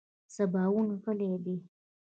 سباوون 0.35 0.87
غلی 1.03 1.29
دی. 1.43 1.55